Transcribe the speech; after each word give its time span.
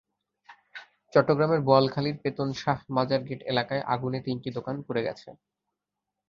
চট্টগ্রামের 1.13 1.61
বোয়ালখালীর 1.61 2.17
পেতন 2.23 2.49
শাহ 2.61 2.79
মাজার 2.95 3.21
গেট 3.27 3.41
এলাকায় 3.51 3.83
আগুনে 3.93 4.19
তিনটি 4.25 4.49
দোকান 4.57 4.75
পুড়ে 4.85 5.01
গেছে। 5.03 5.29